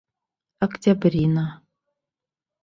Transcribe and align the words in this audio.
Октябрина... 0.67 1.45